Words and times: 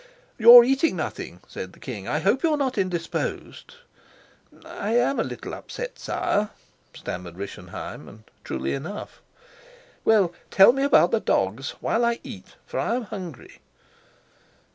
"You're 0.39 0.63
eating 0.63 0.95
nothing," 0.95 1.41
said 1.47 1.73
the 1.73 1.79
king. 1.79 2.07
"I 2.07 2.17
hope 2.21 2.41
you're 2.41 2.57
not 2.57 2.75
indisposed?" 2.75 3.75
"I 4.65 4.95
am 4.95 5.19
a 5.19 5.23
little 5.23 5.53
upset, 5.53 5.99
sire," 5.99 6.49
stammered 6.95 7.37
Rischenheim, 7.37 8.09
and 8.09 8.23
truly 8.43 8.73
enough. 8.73 9.21
"Well, 10.03 10.33
tell 10.49 10.73
me 10.73 10.81
about 10.83 11.11
the 11.11 11.19
dogs 11.19 11.75
while 11.81 12.03
I 12.03 12.19
eat, 12.23 12.55
for 12.65 12.79
I'm 12.79 13.03
hungry." 13.03 13.59